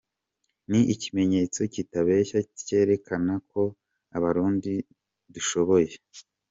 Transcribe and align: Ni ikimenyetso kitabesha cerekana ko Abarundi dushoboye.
Ni 0.69 0.81
ikimenyetso 0.93 1.59
kitabesha 1.73 2.37
cerekana 2.65 3.33
ko 3.49 3.61
Abarundi 4.17 4.73
dushoboye. 5.33 5.89